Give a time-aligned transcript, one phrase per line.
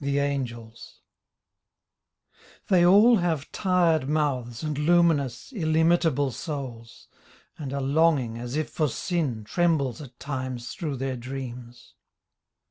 [0.00, 1.00] THE ANGELS
[2.68, 7.08] They all have tired mouths And luminous, illimitable souls;
[7.56, 11.94] And a longing (as if for sin) Trembles at times through their dreams.